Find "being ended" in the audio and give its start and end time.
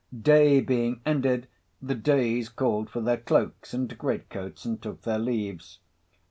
0.61-1.47